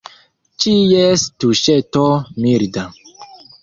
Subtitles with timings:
[0.65, 2.09] Ĉies tuŝeto–
[2.43, 2.91] milda.